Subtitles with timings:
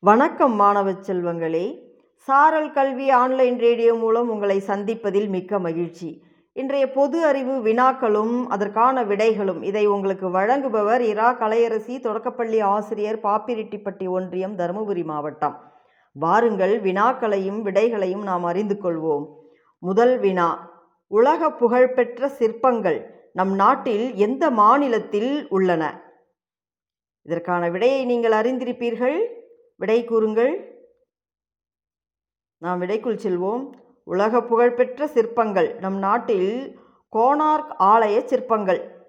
[0.00, 1.78] வணக்கம் மாணவ செல்வங்களே.
[2.14, 6.22] சாரல் கல்வி ஆன்லைன் ரேடியோ மூலம் உங்களை சந்திப்பதில் மிக்க மகிழ்ச்சி.
[6.52, 11.32] இன்றைய பொது அறிவு வினாக்களும் அதற்கான விடைகளும் இதை உங்களுக்கு வழங்குபவர் இரா.
[11.32, 15.72] கலையரசி தொடக்கப்பள்ளி ஆசிரியர் பாப்பிரெட்டிப்பட்டி ஒன்றியம் தருமபுரி மாவட்டம்.
[16.12, 19.26] வாருங்கள் வினாக்களையும் விடைகளையும் நாம் அறிந்து கொள்வோம்.
[19.78, 20.70] முதல் வினா
[21.06, 26.02] உலக புகழ்பெற்ற சிற்பங்கள் நம் நாட்டில் எந்த மாநிலத்தில் உள்ளன?
[27.22, 29.36] இதற்கான விடையை நீங்கள் அறிந்திருப்பீர்கள்.
[29.78, 30.78] விடை கூறுங்கள்.
[32.58, 33.72] நாம் விடைக்குள் செல்வோம்.
[34.04, 35.74] உலக புகழ்பெற்ற சிற்பங்கள்.
[35.74, 36.78] நம் நாட்டில்
[37.16, 39.06] கோனார்க் ஆலய சிற்பங்கள்.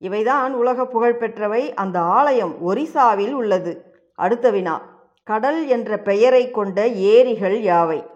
[0.00, 1.74] இவைதான் உலக புகழ்பெற்றவை.
[1.74, 4.00] அந்த ஆலயம் ஒரிசாவில் உள்ளது.
[4.14, 5.04] அடுத்த வினா.
[5.24, 8.10] கடல் என்ற பெயரை கொண்ட ஏரிகள் யாவை?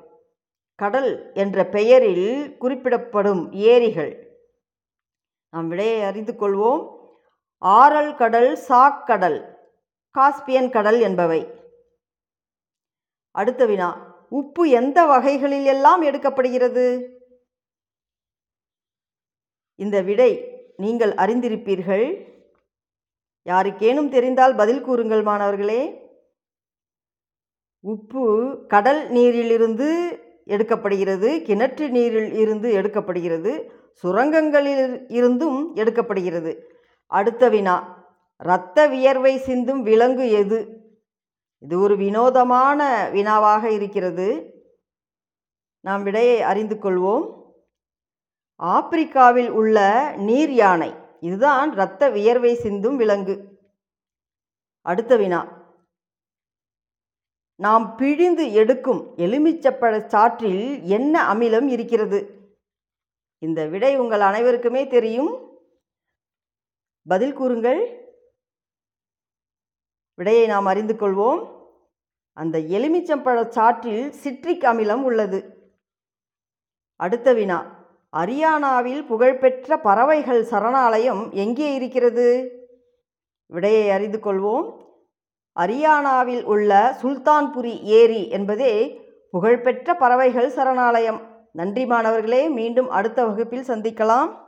[0.74, 4.40] கடல் என்ற பெயரில் குறிப்பிடப்படும் ஏரிகள்.
[5.50, 6.96] நாம் விடையை அறிந்து கொள்வோம்.
[7.58, 9.55] ஆரல் கடல் சாக் கடல்.
[10.16, 11.40] காஸ்பியன் கடல் என்பவை.
[13.30, 13.88] அடுத்த வினா
[14.28, 16.86] உப்பு எந்த வகைகளில் எல்லாம் எடுக்கப்படுகிறது?
[19.74, 20.30] இந்த விடை
[20.76, 22.06] நீங்கள் அறிந்திருப்பீர்கள்.
[23.46, 25.80] யாருக்கேனும் தெரிந்தால் பதில் கூறுங்கள் மாணவர்களே.
[27.80, 28.24] உப்பு
[28.68, 29.88] கடல் நீரிலிருந்து
[30.46, 33.52] எடுக்கப்படுகிறது கிணற்று நீரில் இருந்து எடுக்கப்படுகிறது
[34.04, 36.52] சுரங்கங்களில் இருந்தும் எடுக்கப்படுகிறது.
[37.06, 37.76] அடுத்த வினா
[38.38, 40.80] இரத்த வியர்வை சிந்தும் விலங்கு எது?
[41.58, 44.50] இது ஒரு வினோதமான வினாவாக இருக்கிறது.
[45.80, 47.54] நாம் விடையை அறிந்து கொள்வோம்.
[48.62, 50.92] ஆப்பிரிக்காவில் உள்ள நீர் யானை.
[51.20, 53.58] இதுதான் இரத்த வியர்வை சிந்தும் விலங்கு.
[54.80, 55.64] அடுத்த வினா.
[57.54, 62.50] நாம் பிழிந்து எடுக்கும் எலுமிச்சப்பழ சாற்றில் என்ன அமிலம் இருக்கிறது?
[63.38, 65.58] இந்த விடை உங்கள் அனைவருக்குமே தெரியும்.
[67.06, 68.05] பதில் கூறுங்கள்.
[70.16, 71.46] விடையை நாம் அறிந்து கொள்வோம்.
[72.32, 75.70] அந்த எலுமிச்சம்பழ சாற்றில் சிட்ரிக் அமிலம் உள்ளது.
[76.96, 77.74] அடுத்த வினா.
[78.16, 82.50] அரியானாவில் புகழ்பெற்ற பறவைகள் சரணாலயம் எங்கே இருக்கிறது?
[83.46, 84.76] விடையை அறிந்து கொள்வோம்.
[85.60, 89.00] அரியானாவில் உள்ள சுல்தான்புரி ஏரி என்பதே
[89.30, 91.20] புகழ்பெற்ற பறவைகள் சரணாலயம்.
[91.52, 94.45] நன்றி மாணவர்களே மீண்டும் அடுத்த வகுப்பில் சந்திக்கலாம்.